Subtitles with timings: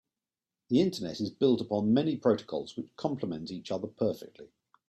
[0.69, 4.47] The internet is built upon many protocols which compliment each other perfectly.